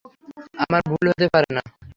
[0.63, 1.61] আমার ভুল হতে পারে না!